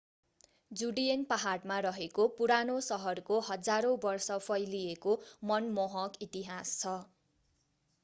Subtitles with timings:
[0.71, 5.17] Judean पहाडमा रहेको पुरानो सहरको हजारौं वर्ष फैलिएको
[5.47, 6.99] मनमोहक इतिहास छ